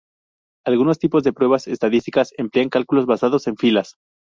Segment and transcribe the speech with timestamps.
[0.65, 3.97] Algunos tipos de pruebas estadísticas emplean cálculos basados en filas.